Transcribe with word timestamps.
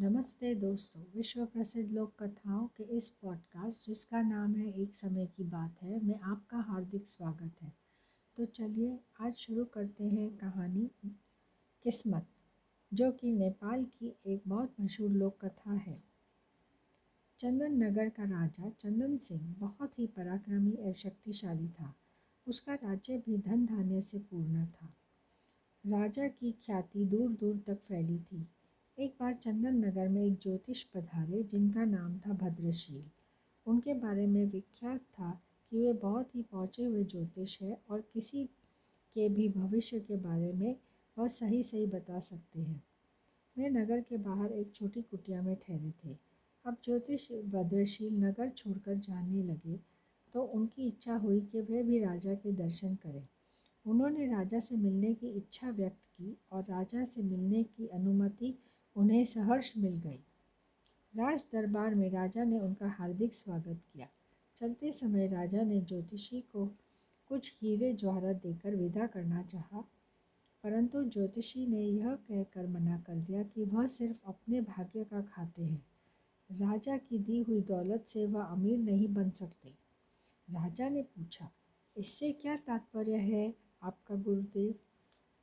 नमस्ते 0.00 0.54
दोस्तों 0.54 1.02
विश्व 1.14 1.46
प्रसिद्ध 1.46 1.92
लोक 1.92 2.22
कथाओं 2.22 2.66
के 2.66 2.82
इस 2.82 3.10
पॉडकास्ट 3.10 3.86
जिसका 3.86 4.22
नाम 4.22 4.54
है 4.54 4.72
एक 4.72 4.94
समय 4.94 5.26
की 5.26 5.44
बात 5.44 5.82
है, 5.82 6.04
में 6.04 6.20
आपका 6.20 6.58
हार्दिक 6.58 7.08
स्वागत 7.08 7.62
है। 7.62 7.72
तो 8.36 8.44
चलिए, 8.44 9.00
आज 9.20 9.34
शुरू 9.34 9.64
करते 9.64 10.04
हैं 10.04 10.36
कहानी 10.36 10.90
किस्मत, 11.82 12.26
जो 12.94 13.12
कि 13.12 13.32
नेपाल 13.32 13.84
की 13.84 14.16
एक 14.26 14.42
बहुत 14.48 14.74
मशहूर 14.80 15.10
लोक 15.10 15.44
कथा 15.44 15.72
है। 15.72 16.02
चंदन 17.38 17.84
नगर 17.84 18.08
का 18.08 18.24
राजा 18.24 18.70
चंदन 18.70 19.16
सिंह 19.16 19.54
बहुत 19.58 19.98
ही 19.98 20.06
पराक्रमी 20.06 20.72
और 20.72 20.94
शक्तिशाली 20.94 21.68
था। 21.68 21.94
उसका 22.46 22.74
राज्य 22.74 23.18
भी 23.18 23.38
धन 23.38 23.66
धान्य 23.66 24.00
से 24.00 24.18
पूर्ण 24.18 24.66
था। 24.66 24.94
राजा 25.86 26.28
की 26.28 26.52
ख्याति 26.52 27.04
दूर 27.04 27.32
दूर 27.32 27.58
तक 27.66 27.78
फैली 27.80 28.18
थी। 28.18 28.48
एक 28.98 29.14
बार 29.20 29.32
चंदन 29.34 29.76
नगर 29.84 30.08
में 30.08 30.22
एक 30.24 30.38
ज्योतिष 30.42 30.82
पधारे 30.84 31.42
जिनका 31.42 31.84
नाम 31.84 32.18
था 32.18 32.32
भद्रशील 32.32 33.02
उनके 33.66 33.94
बारे 33.94 34.26
में 34.26 34.44
विख्यात 34.46 35.00
था 35.12 35.30
कि 35.72 35.78
वे 35.78 35.92
बहुत 35.92 36.34
ही 36.34 36.42
पहुँचे 36.42 36.84
हुए 36.84 37.04
ज्योतिष 37.04 37.60
है 37.62 37.78
और 37.90 38.00
किसी 38.12 38.44
के 39.16 39.28
भी 39.28 39.48
भविष्य 39.48 40.00
के 40.00 40.16
बारे 40.16 40.52
में 40.52 40.76
वह 41.16 41.28
सही 41.28 41.62
सही 41.62 41.86
बता 41.86 42.20
सकते 42.20 42.60
हैं। 42.60 42.82
वे 43.56 43.70
नगर 43.70 44.00
के 44.00 44.16
बाहर 44.18 44.52
एक 44.52 44.72
छोटी 44.74 45.02
कुटिया 45.02 45.42
में 45.42 45.54
ठहरे 45.56 45.90
थे। 46.04 46.16
अब 46.64 46.76
ज्योतिष 46.84 47.30
भद्रशील 47.46 48.18
नगर 48.24 48.50
छोड़कर 48.50 48.98
जाने 48.98 49.42
लगे 49.42 49.78
तो 50.34 50.42
उनकी 50.44 50.86
इच्छा 50.86 51.16
हुई 51.16 51.40
कि 51.42 51.60
वे 51.62 51.82
भी 51.82 51.98
राजा 51.98 52.34
के 52.34 52.52
दर्शन 52.52 52.94
करें। 52.94 53.26
उन्होंने 53.86 54.26
राजा 54.26 54.60
से 54.60 54.76
मिलने 54.76 55.12
की 55.14 55.28
इच्छा 55.28 55.70
व्यक्त 55.70 56.06
की 56.16 56.36
और 56.52 56.62
राजा 56.62 57.04
से 57.04 57.22
मिलने 57.22 57.62
की 57.64 57.86
अनुमति 57.88 58.54
उन्हें 58.96 59.24
सहर्ष 59.24 59.72
मिल 59.78 59.96
गई। 59.96 60.20
राज 61.14 61.46
दरबार 61.52 61.94
में 61.94 62.10
राजा 62.10 62.44
ने 62.44 62.58
उनका 62.58 62.88
हार्दिक 62.88 63.34
स्वागत 63.34 63.80
किया। 63.92 64.08
चलते 64.56 64.92
समय 64.92 65.26
राजा 65.28 65.62
ने 65.62 65.80
ज्योतिषी 65.80 66.40
को 66.52 66.66
कुछ 67.30 67.52
हीरे 67.62 67.92
जवाहरत 67.92 68.36
देकर 68.36 68.74
विदा 68.76 69.06
करना 69.06 69.42
चाहा, 69.42 69.80
परंतु 70.64 71.02
ज्योतिषी 71.04 71.66
ने 71.66 71.80
यह 71.80 72.14
कहकर 72.14 72.66
मना 72.66 72.98
कर 72.98 73.14
दिया 73.16 73.42
कि 73.44 73.64
वह 73.64 73.86
सिर्फ़ 73.86 74.20
अपने 74.26 74.60
भाग्य 74.60 75.04
का 75.04 75.22
खाते 75.24 75.62
हैं। 75.62 75.84
राजा 76.50 76.96
की 76.98 77.18
दी 77.18 77.40
हुई 77.40 77.60
दौलत 77.62 78.04
से 78.08 78.26
वह 78.26 78.42
अमीर 78.42 78.78
नहीं 78.78 79.08
बन 79.08 79.30
सकते। 79.30 79.68
राजा 80.48 80.88
ने 80.88 81.02
पूछा, 81.02 81.50
इससे 81.96 82.30
क्या 82.32 82.56
तात्पर्य 82.56 83.16
है 83.16 83.52
आपका 83.82 84.14
गुरुदेव? 84.14 84.74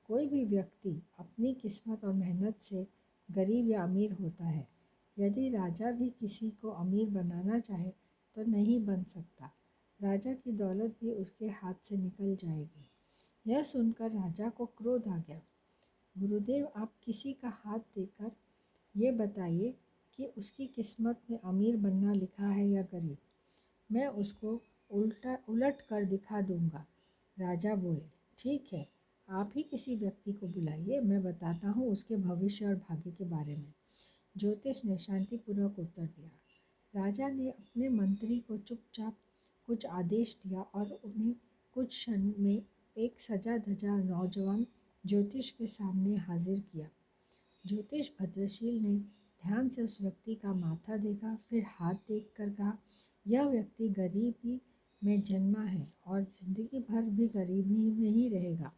कोई 0.09 0.27
भी 0.27 0.43
व्यक्ति 0.45 1.01
अपनी 1.19 1.53
किस्मत 1.53 2.05
और 2.05 2.13
मेहनत 2.13 2.59
से 2.61 2.87
गरीब 3.31 3.69
या 3.69 3.83
अमीर 3.83 4.11
होता 4.11 4.45
है। 4.45 4.67
यदि 5.19 5.49
राजा 5.49 5.91
भी 5.91 6.09
किसी 6.09 6.49
को 6.49 6.69
अमीर 6.69 7.09
बनाना 7.09 7.59
चाहे 7.59 7.91
तो 8.35 8.43
नहीं 8.43 8.85
बन 8.85 9.03
सकता। 9.03 9.51
राजा 10.03 10.33
की 10.33 10.51
दौलत 10.51 10.97
भी 11.01 11.11
उसके 11.11 11.47
हाथ 11.47 11.73
से 11.83 11.97
निकल 11.97 12.35
जाएगी। 12.35 12.87
यह 13.47 13.63
सुनकर 13.63 14.11
राजा 14.11 14.49
को 14.49 14.65
क्रोध 14.65 15.07
आ 15.07 15.17
गया। 15.17 15.41
गुरुदेव, 16.17 16.67
आप 16.75 16.93
किसी 17.03 17.33
का 17.33 17.49
हाथ 17.49 17.79
देकर 17.79 18.31
ये 18.97 19.11
बताइए 19.11 19.75
कि 20.15 20.25
उसकी 20.25 20.67
किस्मत 20.67 21.21
में 21.31 21.39
अमीर 21.39 21.77
बनना 21.77 22.13
लिखा 22.13 22.47
है 22.47 22.69
या 22.69 22.81
गरीब? 22.81 23.17
मैं 23.91 24.07
उसको 24.07 24.61
उल्टा, 24.91 25.37
उलट 25.49 25.81
कर 25.81 26.05
दिखा 26.05 26.41
दूँगा। 26.41 26.85
राजा 27.39 27.75
बोले, 27.75 28.01
ठीक 28.37 28.69
है। 28.73 29.00
आप 29.29 29.51
ही 29.55 29.61
किसी 29.63 29.95
व्यक्ति 29.95 30.31
को 30.33 30.47
बुलाइए, 30.47 30.99
मैं 30.99 31.23
बताता 31.23 31.69
हूँ 31.69 31.91
उसके 31.91 32.15
भविष्य 32.17 32.65
और 32.65 32.75
भाग्य 32.75 33.11
के 33.11 33.25
बारे 33.25 33.55
में। 33.55 33.73
ज्योतिष 34.35 34.85
ने 34.85 34.97
शांतिपूर्वक 34.97 35.79
उत्तर 35.79 36.05
दिया। 36.05 37.01
राजा 37.01 37.27
ने 37.27 37.49
अपने 37.49 37.89
मंत्री 37.89 38.39
को 38.39 38.57
चुपचाप 38.57 39.17
कुछ 39.67 39.85
आदेश 39.85 40.37
दिया 40.45 40.61
और 40.61 40.99
उन्हें 41.05 41.35
कुछ 41.73 41.87
क्षण 41.87 42.31
में 42.39 42.63
एक 42.97 43.21
सजा 43.21 43.57
धजा 43.57 43.95
नौजवान 43.97 44.65
ज्योतिष 45.05 45.49
के 45.49 45.67
सामने 45.67 46.15
हाजिर 46.17 46.59
किया। 46.71 46.89
ज्योतिष 47.67 48.09
भद्रशील 48.19 48.81
ने 48.81 48.97
ध्यान 49.43 49.69
से 49.69 49.81
उस 49.81 50.01
व्यक्ति 50.01 50.35
का 50.35 50.53
माथा 50.53 50.97
देखा, 50.97 51.35
फिर 51.49 51.63
हाथ 51.67 51.93
देख 51.93 52.31
कर 52.37 52.49
कहा, 52.49 52.77
यह 53.27 53.43
व्यक्ति 53.43 53.89
गरीबी 53.89 54.59
में 55.01 55.21
जन्मा 55.21 55.63
है 55.63 55.87
और 56.07 56.23
ज़िंदगी 56.23 56.79
भर 56.79 57.01
भी 57.01 57.27
गरीबी 57.27 57.91
में 57.91 58.09
ही 58.09 58.29
रहेगा। 58.29 58.71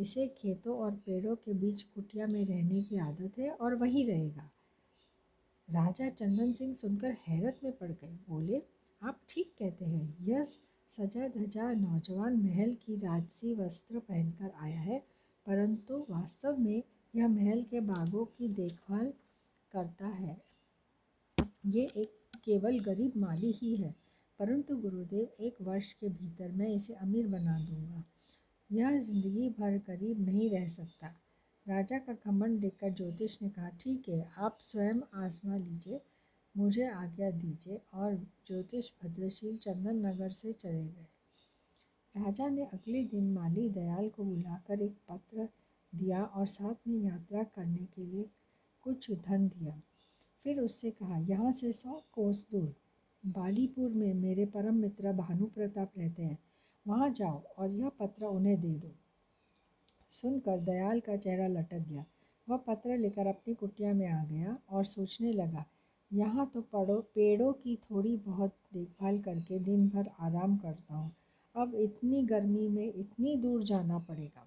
इसे 0.00 0.26
खेतों 0.28 0.76
और 0.76 0.94
पेड़ों 0.96 1.36
के 1.36 1.54
बीच 1.54 1.82
कुटिया 1.82 2.26
में 2.26 2.44
रहने 2.44 2.82
की 2.82 2.96
आदत 2.96 3.38
है 3.38 3.50
और 3.50 3.74
वहीं 3.74 4.06
रहेगा। 4.06 4.50
राजा 5.70 6.08
चंदन 6.08 6.52
सिंह 6.52 6.74
सुनकर 6.74 7.16
हैरत 7.28 7.60
में 7.64 7.72
पड़ 7.72 7.90
गए। 7.90 8.18
बोले, 8.28 8.62
आप 9.02 9.20
ठीक 9.28 9.54
कहते 9.58 9.84
हैं। 9.84 10.16
यह 10.24 10.44
सजा 10.90 11.28
धजा 11.28 11.72
नौजवान 11.72 12.36
महल 12.36 12.74
की 12.74 12.96
राजसी 12.96 13.54
वस्त्र 13.54 13.98
पहनकर 13.98 14.50
आया 14.60 14.80
है, 14.80 14.98
परंतु 15.46 16.06
वास्तव 16.10 16.58
में 16.58 16.82
यह 17.14 17.28
महल 17.28 17.62
के 17.62 17.80
बागों 17.80 18.24
की 18.24 18.48
देखभाल 18.48 19.12
करता 19.72 20.06
है। 20.06 20.36
ये 21.66 21.86
एक 21.96 22.12
केवल 22.44 22.78
गरीब 22.78 23.12
माली 23.16 23.50
ही 23.50 23.76
है, 23.76 23.94
परंतु 24.38 24.76
गुरुदेव, 24.76 25.28
एक 25.40 25.56
वर्ष 25.62 25.92
के 25.92 26.08
भीतर 26.08 26.52
मैं 26.52 26.68
इसे 26.68 26.94
अमीर 26.94 27.26
बना 27.26 27.58
दूँगा। 27.60 28.04
यह 28.70 28.98
ज़िंदगी 28.98 29.48
भर 29.50 29.76
गरीब 29.78 30.20
नहीं 30.20 30.50
रह 30.50 30.68
सकता। 30.68 31.06
राजा 31.66 31.98
का 31.98 32.12
घमंड 32.12 32.60
देखकर 32.60 32.90
ज्योतिष 32.90 33.42
ने 33.42 33.48
कहा, 33.48 33.68
ठीक 33.68 34.08
है, 34.08 34.32
आप 34.38 34.56
स्वयं 34.60 35.00
आजमा 35.14 35.56
लीजिए, 35.56 36.00
मुझे 36.54 36.88
आज्ञा 36.88 37.30
दीजिए। 37.30 37.80
और 37.94 38.14
ज्योतिष 38.46 38.90
भद्रशील 39.02 39.56
चंदन 39.56 40.06
नगर 40.06 40.30
से 40.30 40.52
चले 40.52 40.84
गए। 40.84 41.06
राजा 42.14 42.48
ने 42.48 42.64
अगले 42.64 43.04
दिन 43.04 43.32
माली 43.32 43.68
दयाल 43.68 44.08
को 44.08 44.24
बुलाकर 44.24 44.82
एक 44.82 44.94
पत्र 45.08 45.48
दिया 45.92 46.22
और 46.24 46.46
साथ 46.46 46.88
में 46.88 46.98
यात्रा 46.98 47.42
करने 47.44 47.84
के 47.94 48.04
लिए 48.04 48.28
कुछ 48.82 49.10
धन 49.10 49.48
दिया। 49.48 49.80
फिर 50.44 50.60
उससे 50.60 50.90
कहा, 50.90 51.18
यहाँ 51.18 51.52
से 51.52 51.72
सौ 51.72 52.02
कोस 52.12 52.46
दूर 52.52 52.74
बालीपुर 53.26 53.90
में 53.90 54.14
मेरे 54.14 54.46
परम 54.46 54.74
मित्र 54.74 55.12
भानु 55.12 55.46
प्रताप 55.46 55.92
रहते 55.98 56.22
हैं। 56.22 56.38
वहाँ 56.90 57.08
जाओ 57.10 57.42
और 57.58 57.70
यह 57.70 57.90
पत्र 58.00 58.26
उन्हें 58.26 58.60
दे 58.60 58.74
दो। 58.74 58.94
सुनकर 60.10 60.60
दयाल 60.60 61.00
का 61.00 61.16
चेहरा 61.16 61.46
लटक 61.48 61.88
गया। 61.88 62.04
वह 62.48 62.56
पत्र 62.66 62.96
लेकर 62.96 63.26
अपनी 63.26 63.54
कुटिया 63.54 63.92
में 63.92 64.06
आ 64.08 64.24
गया 64.24 64.56
और 64.70 64.84
सोचने 64.86 65.32
लगा, 65.32 65.64
यहाँ 66.10 66.50
तो 66.54 66.60
पड़ो, 66.62 67.00
पेड़ों 67.14 67.52
की 67.52 67.76
थोड़ी 67.84 68.16
बहुत 68.16 68.54
देखभाल 68.74 69.18
करके 69.18 69.58
दिन 69.58 69.88
भर 69.88 70.10
आराम 70.20 70.56
करता 70.56 70.94
हूँ। 70.94 71.12
अब 71.54 71.74
इतनी 71.74 72.22
गर्मी 72.22 72.68
में 72.68 72.86
इतनी 72.86 73.36
दूर 73.36 73.62
जाना 73.62 73.98
पड़ेगा। 73.98 74.46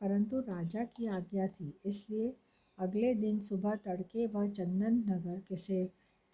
परंतु 0.00 0.40
राजा 0.40 0.84
की 0.86 1.06
आज्ञा 1.08 1.46
थी, 1.48 1.72
इसलिए 1.86 2.32
अगले 2.78 3.14
दिन 3.14 3.40
सुबह 3.40 3.74
तड़के 3.76 4.26
वह 4.26 4.48
चंदन 4.48 5.04
नगर 5.08 5.40
के 5.40 5.56
से 5.56 5.84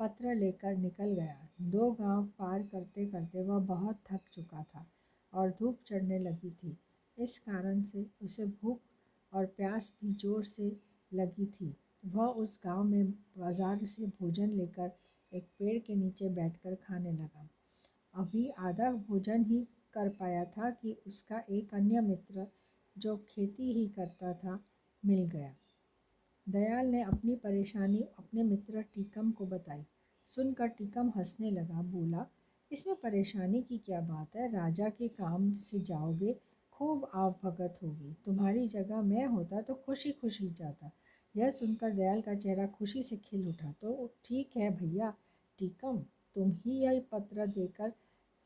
पत्र 0.01 0.35
लेकर 0.35 0.77
निकल 0.77 1.15
गया। 1.15 1.49
दो 1.71 1.91
गाँव 1.93 2.25
पार 2.39 2.63
करते 2.63 3.07
करते 3.07 3.43
वह 3.43 3.59
बहुत 3.67 3.99
थक 4.11 4.21
चुका 4.33 4.63
था। 4.65 4.87
और 5.33 5.51
धूप 5.51 5.79
चढ़ने 5.87 6.19
लगी 6.19 6.51
थी। 6.53 6.77
इस 7.19 7.39
कारण 7.39 7.83
से 7.83 8.07
उसे 8.23 8.47
भूख 8.47 8.81
और 9.33 9.47
प्यास 9.47 9.95
भी 10.03 10.13
ज़ोर 10.15 10.45
से 10.45 10.77
लगी 11.13 11.47
थी। 11.47 11.75
वह 12.07 12.27
उस 12.27 12.59
गाँव 12.65 12.83
में 12.85 13.11
बाज़ार 13.39 13.85
से 13.87 14.07
भोजन 14.21 14.51
लेकर 14.51 14.91
एक 15.33 15.45
पेड़ 15.59 15.79
के 15.79 15.95
नीचे 15.97 16.29
बैठकर 16.29 16.75
खाने 16.75 17.13
लगा। 17.13 17.49
अभी 18.15 18.49
आधा 18.59 18.91
भोजन 19.09 19.45
ही 19.45 19.67
कर 19.95 20.09
पाया 20.09 20.45
था 20.47 20.71
कि 20.73 20.97
उसका 21.07 21.43
एक 21.51 21.75
अन्य 21.75 22.01
मित्र 22.01 22.47
जो 22.97 23.17
खेती 23.29 23.73
ही 23.73 23.87
करता 23.89 24.33
था 24.35 24.59
मिल 25.03 25.27
गया। 25.29 25.55
दयाल 26.47 26.87
ने 26.87 27.03
अपनी 27.03 27.35
परेशानी 27.37 28.01
अपने 28.19 28.43
मित्र 28.43 28.83
टीकम 28.95 29.31
को 29.31 29.47
बताई। 29.47 29.85
सुनकर 30.29 30.69
टीकम 30.69 31.13
हंसने 31.17 31.51
लगा, 31.51 31.83
बोला 31.83 32.27
इसमें 32.73 32.97
परेशानी 32.97 33.63
की 33.63 33.79
क्या 33.79 34.01
बात 34.01 34.37
है? 34.37 34.53
राजा 34.53 34.89
के 34.89 35.09
काम 35.09 35.55
से 35.55 35.81
जाओगे, 35.81 36.37
खूब 36.73 37.11
आव 37.15 37.35
भगत 37.43 37.79
होगी। 37.83 38.17
तुम्हारी 38.25 38.69
जगह 38.69 39.03
मैं 39.03 39.27
होता 39.27 39.61
तो 39.61 39.75
खुशी 39.75 40.13
खुशी 40.13 40.51
जाता। 40.51 40.91
यह 41.37 41.51
सुनकर 41.51 41.91
दयाल 41.91 42.21
का 42.21 42.35
चेहरा 42.35 42.67
खुशी 42.67 43.03
से 43.03 43.17
खिल 43.17 43.49
उठा। 43.49 43.73
तो 43.73 44.11
ठीक 44.25 44.51
है 44.57 44.71
भैया, 44.77 45.15
टीकम, 45.59 45.99
तुम 46.35 46.53
ही 46.53 46.79
यह 46.79 47.05
पत्र 47.13 47.47
देकर, 47.47 47.93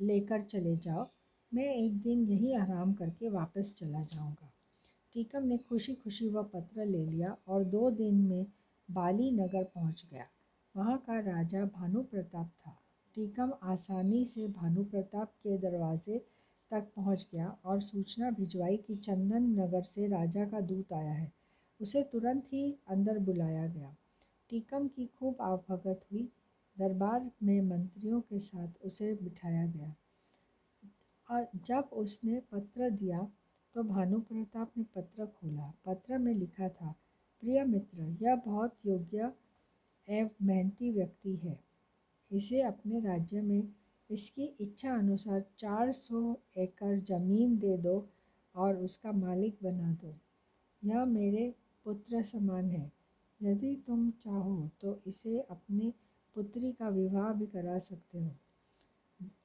लेकर 0.00 0.42
चले 0.42 0.76
जाओ। 0.76 1.08
मैं 1.54 1.74
एक 1.74 2.02
दिन 2.02 2.20
यही 2.20 2.54
आराम 2.54 2.92
करके 2.92 3.28
वापस 3.28 3.74
चला 3.76 4.00
जाऊँगा। 4.00 4.52
टीकम 5.12 5.42
ने 5.42 5.58
खुशी 5.58 5.94
खुशी 5.94 6.28
वह 6.28 6.42
पत्र 6.42 6.86
ले 6.86 7.06
लिया 7.06 7.36
और 7.48 7.64
दो 7.64 7.90
दिन 7.90 8.14
में 8.14 8.46
बाली 8.90 9.30
नगर 9.30 9.64
पहुँच 9.64 10.06
गया। 10.10 10.26
वहाँ 10.76 10.98
का 10.98 11.20
राजा 11.20 11.64
भानु 11.64 12.02
प्रताप 12.02 12.50
था। 12.66 12.80
टीकम 13.16 13.52
आसानी 13.62 14.24
से 14.24 14.46
भानु 14.48 14.84
प्रताप 14.84 15.32
के 15.42 15.58
दरवाजे 15.58 16.18
तक 16.70 16.86
पहुँच 16.96 17.26
गया 17.32 17.56
और 17.64 17.80
सूचना 17.80 18.30
भिजवाई 18.30 18.76
कि 18.76 18.94
चंदन 18.96 19.42
नगर 19.60 19.82
से 19.82 20.06
राजा 20.06 20.44
का 20.44 20.60
दूत 20.60 20.92
आया 20.92 21.12
है। 21.12 21.32
उसे 21.80 22.02
तुरंत 22.02 22.44
ही 22.52 22.74
अंदर 22.88 23.18
बुलाया 23.18 23.66
गया। 23.66 23.94
टीकम 24.50 24.88
की 24.88 25.06
खूब 25.06 25.36
आवभगत 25.40 26.00
हुई। 26.12 26.28
दरबार 26.78 27.30
में 27.42 27.60
मंत्रियों 27.60 28.20
के 28.20 28.38
साथ 28.38 28.84
उसे 28.84 29.12
बिठाया 29.14 29.66
गया। 29.66 29.94
और 31.28 31.46
जब 31.66 31.88
उसने 31.92 32.40
पत्र 32.52 32.90
दिया 32.90 33.28
तो 33.74 33.82
भानु 33.82 34.20
प्रताप 34.20 34.70
ने 34.78 34.84
पत्र 34.94 35.26
खोला। 35.26 35.72
पत्र 35.86 36.18
में 36.18 36.34
लिखा 36.34 36.68
था, 36.68 36.94
प्रिय 37.42 37.64
मित्र, 37.64 38.16
यह 38.22 38.36
बहुत 38.36 38.86
योग्य 38.86 39.32
एवं 40.08 40.46
मेहनती 40.46 40.90
व्यक्ति 40.90 41.36
है। 41.36 41.73
इसे 42.30 42.60
अपने 42.62 43.00
राज्य 43.00 43.40
में 43.40 43.68
इसकी 44.10 44.44
इच्छा 44.60 44.94
अनुसार 44.94 45.44
400 45.58 46.36
एकड़ 46.56 46.98
ज़मीन 47.00 47.58
दे 47.58 47.76
दो 47.76 48.06
और 48.54 48.76
उसका 48.76 49.12
मालिक 49.12 49.58
बना 49.62 49.92
दो। 49.92 50.14
यह 50.82 51.04
मेरे 51.04 51.54
पुत्र 51.84 52.22
समान 52.22 52.70
है। 52.70 52.90
यदि 53.42 53.74
तुम 53.86 54.10
चाहो 54.10 54.70
तो 54.80 55.00
इसे 55.06 55.38
अपने 55.40 55.92
पुत्री 56.34 56.72
का 56.72 56.88
विवाह 56.88 57.32
भी 57.32 57.46
करा 57.46 57.78
सकते 57.78 58.18
हो। 58.18 58.30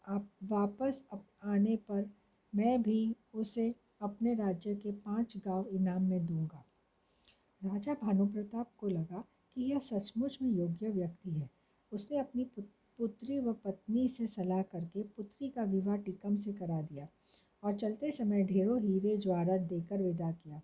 आप 0.08 0.30
वापस 0.44 1.04
आने 1.44 1.76
पर 1.76 2.10
मैं 2.54 2.82
भी 2.82 3.16
उसे 3.34 3.76
अपने 4.02 4.34
राज्य 4.34 4.76
के 4.76 4.92
पाँच 4.92 5.38
गाँव 5.38 5.68
इनाम 5.68 6.04
में 6.04 6.26
दूँगा। 6.26 6.64
राजा 7.62 7.94
भानु 7.94 8.26
प्रताप 8.28 8.72
को 8.78 8.88
लगा 8.88 9.24
कि 9.56 9.62
यह 9.62 9.80
सचमुच 9.80 10.38
में 10.42 10.50
योग्य 10.50 10.90
व्यक्ति 10.90 11.32
है। 11.32 11.50
उसने 11.92 12.18
अपनी 12.18 12.44
पुत्री 13.00 13.40
व 13.40 13.54
पत्नी 13.54 14.08
से 14.10 14.28
सलाह 14.28 14.62
करके 14.62 15.04
पुत्री 15.18 15.50
का 15.50 15.64
विवाह 15.64 15.98
टिकम 15.98 16.36
से 16.36 16.54
करा 16.54 16.82
दिया 16.82 17.08
और 17.64 17.76
चलते 17.76 18.12
समय 18.12 18.44
ढेरों 18.44 18.80
हीरे 18.82 19.16
ज्वारत 19.18 19.62
देकर 19.62 20.02
विदा 20.02 20.32
किया। 20.32 20.62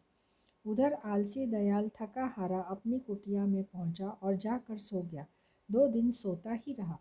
उधर 0.66 0.94
आलसी 1.06 1.46
दयाल 1.46 1.90
थका 2.02 2.26
हारा 2.38 2.60
अपनी 2.60 3.00
कुटिया 3.00 3.46
में 3.46 3.64
पहुँचा 3.64 4.08
और 4.08 4.36
जाकर 4.38 4.78
सो 4.78 5.02
गया। 5.02 5.26
दो 5.70 5.88
दिन 5.88 6.12
सोता 6.12 6.54
ही 6.54 6.74
रहा। 6.74 6.98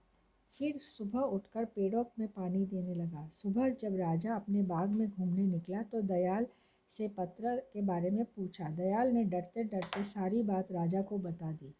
फिर 0.51 0.79
सुबह 0.79 1.19
उठकर 1.19 1.65
पेड़ों 1.65 2.05
में 2.19 2.29
पानी 2.29 2.65
देने 2.67 2.95
लगा। 2.95 3.29
सुबह 3.33 3.69
जब 3.71 3.97
राजा 3.97 4.35
अपने 4.35 4.63
बाग 4.63 4.89
में 4.89 5.09
घूमने 5.09 5.47
निकला 5.47 5.83
तो 5.83 6.01
दयाल 6.03 6.47
से 6.93 7.09
पत्र 7.09 7.57
के 7.73 7.83
बारे 7.83 8.11
में 8.11 8.25
पूछा। 8.27 8.69
दयाल 8.69 9.13
ने 9.13 9.25
डरते 9.25 9.65
डरते 9.65 10.05
सारी 10.05 10.43
बात 10.43 10.73
राजा 10.73 11.03
को 11.03 11.19
बता 11.19 11.53
दी। 11.53 11.73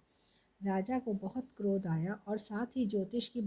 राजा 0.65 0.99
को 0.99 1.13
बहुत 1.13 1.49
क्रोध 1.57 1.87
आया 1.87 2.19
और 2.29 2.39
साथ 2.39 2.77
ही 2.77 2.87
ज्योतिष 2.87 3.29
की 3.29 3.41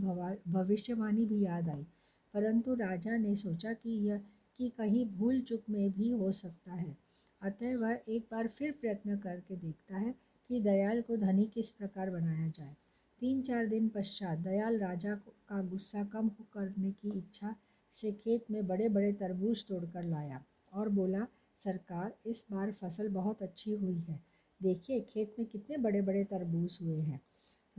भविष्यवाणी 0.47 1.25
भी 1.25 1.41
याद 1.41 1.69
आई। 1.69 1.85
परंतु 2.33 2.73
राजा 2.73 3.17
ने 3.17 3.35
सोचा 3.35 3.73
कि 3.73 3.89
यह, 3.89 4.21
कि 4.57 4.69
कहीं 4.69 5.05
भूल 5.05 5.41
चुक 5.41 5.63
में 5.69 5.91
भी 5.91 6.11
हो 6.11 6.31
सकता 6.31 6.73
है। 6.73 6.97
अतः 7.41 7.77
वह 7.77 7.99
एक 8.09 8.27
बार 8.31 8.47
फिर 8.47 8.71
प्रयत्न 8.71 9.17
करके 9.17 9.55
देखता 9.55 9.97
है 9.97 10.15
कि 10.49 10.59
दयाल 10.61 11.01
को 11.01 11.17
धनी 11.17 11.45
किस 11.45 11.71
प्रकार 11.71 12.09
बनाया 12.09 12.47
जाए। 12.49 12.75
तीन 13.19 13.41
चार 13.41 13.65
दिन 13.65 13.89
पश्चात 13.89 14.37
दयाल 14.37 14.79
राजा 14.79 15.15
का 15.49 15.61
गुस्सा 15.61 16.03
कम 16.03 16.29
करने 16.29 16.91
की 16.91 17.17
इच्छा 17.17 17.55
से 17.93 18.11
खेत 18.11 18.45
में 18.51 18.67
बड़े 18.67 18.89
बड़े 18.89 19.13
तरबूज 19.13 19.65
तोड़कर 19.65 20.03
लाया 20.03 20.43
और 20.73 20.89
बोला, 20.89 21.27
सरकार, 21.57 22.13
इस 22.25 22.45
बार 22.51 22.71
फ़सल 22.71 23.09
बहुत 23.09 23.41
अच्छी 23.41 23.75
हुई 23.75 23.99
है। 23.99 24.19
देखिए, 24.63 25.01
खेत 25.01 25.35
में 25.39 25.47
कितने 25.47 25.77
बड़े 25.77 26.01
बड़े 26.01 26.23
तरबूज 26.23 26.79
हुए 26.81 26.99
हैं। 26.99 27.21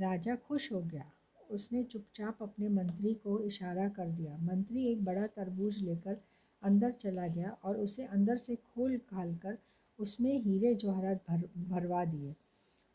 राजा 0.01 0.37
खुश 0.37 0.73
हो 0.73 0.81
गया। 0.81 1.11
उसने 1.51 1.83
चुपचाप 1.83 2.39
अपने 2.43 2.69
मंत्री 2.69 3.15
को 3.15 3.43
इशारा 3.45 3.89
कर 3.89 4.07
दिया। 4.07 4.37
मंत्री 4.37 4.87
एक 4.87 5.05
बड़ा 5.05 5.27
तरबूज 5.27 5.83
लेकर 5.83 6.21
अंदर 6.63 6.91
चला 6.91 7.27
गया 7.27 7.57
और 7.65 7.77
उसे 7.77 8.05
अंदर 8.05 8.37
से 8.37 8.57
खोल 8.57 8.99
खाल 8.99 9.37
कर 9.37 9.59
उसमें 9.99 10.43
हीरे 10.43 10.75
जवाहरात 10.75 11.25
भर, 11.31 11.49
भरवा 11.69 12.05
दिए 12.05 12.35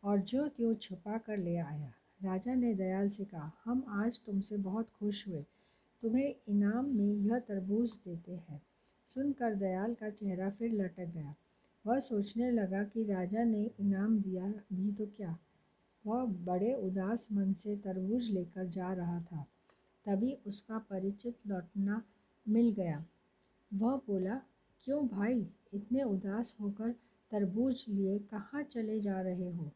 और 0.03 0.19
जो 0.19 0.47
त्यों 0.47 0.74
छुपा 0.75 1.18
कर 1.18 1.38
ले 1.38 1.57
आया। 1.57 1.94
राजा 2.24 2.53
ने 2.53 2.74
दयाल 2.74 3.09
से 3.09 3.25
कहा, 3.25 3.51
हम 3.65 3.86
आज 3.88 4.21
तुमसे 4.25 4.57
बहुत 4.57 4.89
खुश 4.89 5.27
हुए। 5.27 5.45
तुम्हें 6.01 6.36
इनाम 6.50 6.86
में 6.86 7.13
यह 7.13 7.39
तरबूज 7.39 8.00
देते 8.06 8.31
हैं। 8.31 8.62
सुनकर 9.07 9.56
दयाल 9.56 9.94
का 9.94 10.09
चेहरा 10.09 10.50
फिर 10.50 10.71
लटक 10.71 11.06
गया। 11.06 11.36
वह 11.85 12.00
सोचने 12.00 12.51
लगा 12.51 12.83
कि 12.83 13.03
राजा 13.03 13.44
ने 13.44 13.71
इनाम 13.80 14.19
दिया 14.19 14.53
भी 14.74 14.91
तो 14.91 15.06
क्या। 15.06 15.38
वह 16.06 16.25
बड़े 16.25 16.74
उदास 16.74 17.30
मन 17.31 17.53
से 17.53 17.75
तरबूज 17.75 18.31
लेकर 18.31 18.68
जा 18.68 18.94
रहा 18.94 19.21
था। 19.21 19.47
तभी 20.06 20.38
उसका 20.47 20.77
परिचित 20.77 21.38
लौटना 21.47 22.03
मिल 22.50 22.71
गया। 22.71 23.06
वह 23.74 23.97
बोला, 24.07 24.41
क्यों 24.81 25.07
भाई, 25.07 25.47
इतने 25.74 26.03
उदास 26.03 26.57
होकर 26.62 26.91
तरबूज 27.31 27.86
लिए 27.89 28.19
कहाँ 28.19 28.63
चले 28.63 29.00
जा 29.00 29.21
रहे 29.21 29.51
हो? 29.51 29.71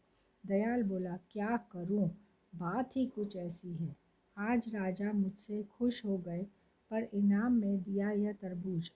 दयाल 0.45 0.83
बोला, 0.83 1.17
क्या 1.17 1.57
करूँ? 1.57 2.09
बात 2.55 2.97
ही 2.97 3.05
कुछ 3.05 3.35
ऐसी 3.35 3.73
है। 3.73 3.95
आज 4.37 4.75
राजा 4.75 5.11
मुझसे 5.11 5.63
खुश 5.63 6.05
हो 6.05 6.17
गए, 6.17 6.43
पर 6.91 7.09
इनाम 7.13 7.53
में 7.53 7.83
दिया 7.83 8.11
यह 8.11 8.33
तरबूज। 8.33 8.91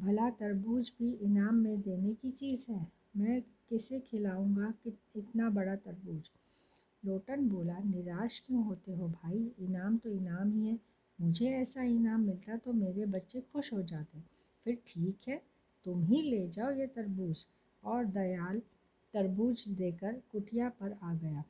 भला 0.00 0.30
तरबूज 0.30 0.92
भी 0.98 1.12
इनाम 1.12 1.54
में 1.54 1.80
देने 1.80 2.14
की 2.14 2.30
चीज़ 2.30 2.64
है। 2.72 2.86
मैं 3.16 3.40
किसे 3.68 4.00
खिलाऊँगा 4.00 4.70
कि 4.84 4.92
इतना 5.16 5.50
बड़ा 5.50 5.74
तरबूज? 5.76 6.30
लोटन 7.04 7.48
बोला, 7.48 7.78
निराश 7.78 8.42
क्यों 8.46 8.64
होते 8.64 8.92
हो 8.92 9.08
भाई? 9.08 9.52
इनाम 9.60 9.96
तो 9.96 10.10
इनाम 10.10 10.50
ही 10.50 10.66
है। 10.66 10.78
मुझे 11.20 11.50
ऐसा 11.50 11.82
इनाम 11.82 12.20
मिलता 12.20 12.56
तो 12.56 12.72
मेरे 12.72 13.06
बच्चे 13.06 13.40
खुश 13.40 13.72
हो 13.72 13.82
जाते। 13.82 14.20
फिर 14.64 14.78
ठीक 14.86 15.28
है, 15.28 15.42
तुम 15.84 16.04
ही 16.04 16.22
ले 16.22 16.48
जाओ 16.48 16.70
ये 16.70 16.86
तरबूज। 16.86 17.46
और 17.84 18.04
दयाल 18.04 18.62
तरबूज 19.14 19.64
देकर 19.68 20.12
कुटिया 20.32 20.68
पर 20.68 20.96
आ 21.02 21.14
गया। 21.14 21.44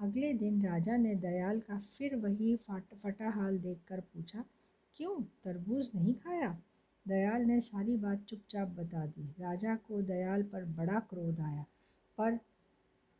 अगले 0.00 0.32
दिन 0.34 0.64
राजा 0.66 0.96
ने 0.96 1.14
दयाल 1.14 1.60
का 1.60 1.78
फिर 1.78 2.16
वही 2.16 2.56
फट 2.56 2.94
फटा 2.94 3.30
हाल 3.30 3.58
देखकर 3.58 4.00
पूछा, 4.00 4.44
क्यों? 4.96 5.20
तरबूज 5.44 5.90
नहीं 5.94 6.14
खाया? 6.14 6.58
दयाल 7.06 7.42
ने 7.42 7.60
सारी 7.60 7.96
बात 7.96 8.24
चुपचाप 8.28 8.68
बता 8.68 9.04
दी। 9.06 9.22
राजा 9.40 9.74
को 9.88 10.00
दयाल 10.02 10.42
पर 10.42 10.64
बड़ा 10.76 11.00
क्रोध 11.00 11.40
आया। 11.40 11.64
पर 12.18 12.36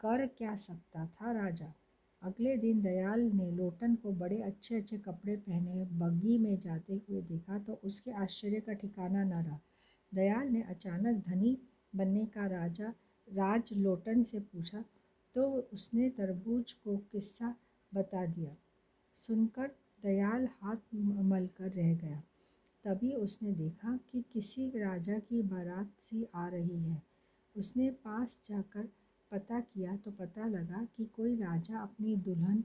कर 0.00 0.26
क्या 0.26 0.54
सकता 0.56 1.06
था 1.06 1.32
राजा? 1.32 1.72
अगले 2.22 2.56
दिन 2.56 2.80
दयाल 2.82 3.20
ने 3.20 3.50
लोटन 3.50 3.94
को 3.94 4.12
बड़े 4.12 4.40
अच्छे 4.42 4.76
अच्छे 4.76 4.98
कपड़े 4.98 5.36
पहने 5.36 5.84
बग्गी 5.98 6.38
में 6.38 6.58
जाते 6.60 7.00
हुए 7.08 7.22
देखा 7.22 7.58
तो 7.58 7.78
उसके 7.84 8.10
आश्चर्य 8.18 8.60
का 8.60 8.72
ठिकाना 8.72 9.24
न 9.24 9.42
रहा। 9.44 9.58
दयाल 10.12 10.48
ने 10.48 10.62
अचानक 10.62 11.24
धनी 11.26 11.56
बनने 11.96 12.24
का 12.26 12.46
राजा, 12.46 12.92
राज 13.28 13.72
लोटन 13.76 14.22
से 14.22 14.40
पूछा 14.40 14.84
तो 15.34 15.48
उसने 15.72 16.08
तरबूज 16.10 16.72
को 16.74 16.96
किस्सा 17.12 17.54
बता 17.92 18.24
दिया। 18.26 18.54
सुनकर 19.16 19.70
दयाल 20.02 20.48
हाथ 20.62 20.94
मल 20.94 21.46
कर 21.58 21.70
रह 21.70 21.94
गया। 21.94 22.22
तभी 22.86 23.12
उसने 23.14 23.52
देखा 23.52 23.96
कि 24.10 24.22
किसी 24.32 24.68
राजा 24.70 25.18
की 25.20 25.42
बारात 25.42 25.90
सी 26.00 26.26
आ 26.34 26.46
रही 26.48 26.78
है। 26.80 27.02
उसने 27.56 27.90
पास 28.04 28.40
जाकर 28.44 28.88
पता 29.32 29.60
किया 29.60 29.96
तो 29.96 30.10
पता 30.10 30.46
लगा 30.48 30.84
कि 30.96 31.04
कोई 31.06 31.34
राजा 31.36 31.78
अपनी 31.78 32.16
दुल्हन 32.16 32.62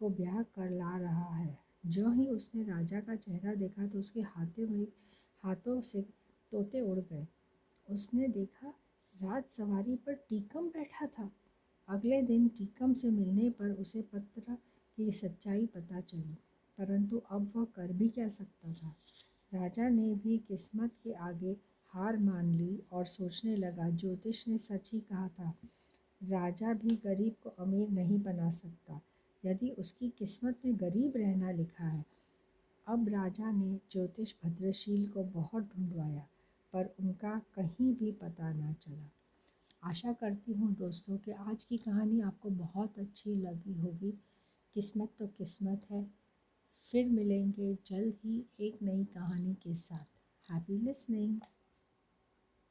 को 0.00 0.08
ब्याह 0.10 0.42
कर 0.42 0.70
ला 0.70 0.96
रहा 0.98 1.34
है। 1.34 1.58
जो 1.86 2.10
ही 2.10 2.26
उसने 2.26 2.62
राजा 2.62 3.00
का 3.00 3.16
चेहरा 3.16 3.54
देखा 3.54 3.86
तो 3.86 3.98
उसके 3.98 4.20
हाथे 4.20 4.66
में, 4.66 4.86
हाथों 5.44 5.80
से 5.80 6.02
तोते 6.52 6.80
उड़ 6.80 6.98
गए। 6.98 7.26
उसने 7.88 8.28
देखा 8.28 8.68
राज 9.14 9.44
सवारी 9.48 9.96
पर 9.96 10.14
टीकम 10.28 10.68
बैठा 10.68 11.06
था। 11.08 11.30
अगले 11.88 12.22
दिन 12.22 12.48
टीकम 12.48 12.92
से 12.92 13.10
मिलने 13.10 13.50
पर 13.50 13.72
उसे 13.72 14.02
पत्र 14.02 14.56
की 14.98 15.10
सच्चाई 15.12 15.66
पता 15.66 16.00
चली, 16.00 16.36
परंतु 16.78 17.22
अब 17.30 17.52
वह 17.56 17.64
कर 17.64 17.92
भी 17.92 18.08
क्या 18.08 18.28
सकता 18.28 18.72
था? 18.72 18.94
राजा 19.54 19.88
ने 19.88 20.14
भी 20.14 20.36
किस्मत 20.38 20.90
के 21.04 21.12
आगे 21.12 21.56
हार 21.92 22.16
मान 22.16 22.54
ली 22.54 22.78
और 22.92 23.06
सोचने 23.06 23.56
लगा, 23.56 23.88
ज्योतिष 23.90 24.48
ने 24.48 24.58
सच 24.58 24.90
ही 24.92 25.00
कहा 25.00 25.28
था, 25.28 25.54
राजा 26.20 26.72
भी 26.72 26.96
गरीब 26.96 27.34
को 27.42 27.50
अमीर 27.58 27.88
नहीं 27.88 28.22
बना 28.22 28.50
सकता, 28.50 29.00
यदि 29.44 29.70
उसकी 29.70 30.08
किस्मत 30.08 30.58
में 30.64 30.76
गरीब 30.76 31.16
रहना 31.16 31.50
लिखा 31.50 31.84
है। 31.84 32.04
अब 32.86 33.08
राजा 33.08 33.50
ने 33.50 33.78
ज्योतिष 33.92 34.34
भद्रशील 34.44 35.06
को 35.08 35.24
बहुत 35.24 35.62
ढूंढवाया, 35.62 36.26
पर 36.72 36.94
उनका 37.00 37.38
कहीं 37.54 37.94
भी 37.94 38.12
पता 38.12 38.52
ना 38.52 38.72
चला। 38.72 39.10
आशा 39.82 40.12
करती 40.12 40.52
हूँ 40.52 40.74
दोस्तों 40.74 41.16
कि 41.16 41.30
आज 41.30 41.64
की 41.64 41.76
कहानी 41.76 42.20
आपको 42.20 42.50
बहुत 42.50 42.98
अच्छी 42.98 43.36
लगी 43.36 43.80
होगी। 43.80 44.10
किस्मत 44.76 45.08
तो 45.18 45.26
किस्मत 45.26 45.86
है 45.90 46.23
फिर 46.84 47.08
मिलेंगे 47.08 47.78
जल्द 47.86 48.14
ही 48.24 48.44
एक 48.60 48.78
नई 48.82 49.04
कहानी 49.04 49.54
के 49.54 49.74
साथ। 49.74 50.52
Happy 50.52 50.78
listening 50.78 51.40